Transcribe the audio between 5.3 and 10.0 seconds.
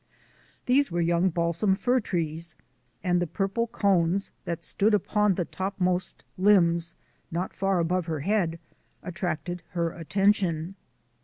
the topmost limbs not far above her head attracted her